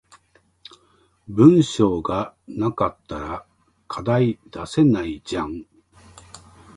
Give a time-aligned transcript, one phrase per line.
[1.29, 3.45] 文章が無かったら
[3.87, 5.67] 課題出せないじゃん